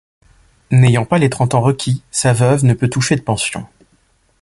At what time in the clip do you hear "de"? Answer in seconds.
3.17-3.21